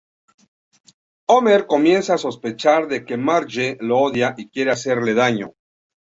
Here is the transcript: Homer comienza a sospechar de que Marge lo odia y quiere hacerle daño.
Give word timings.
Homer 1.27 1.67
comienza 1.67 2.15
a 2.15 2.17
sospechar 2.17 2.87
de 2.87 3.05
que 3.05 3.17
Marge 3.17 3.77
lo 3.81 3.99
odia 3.99 4.33
y 4.35 4.49
quiere 4.49 4.71
hacerle 4.71 5.13
daño. 5.13 5.53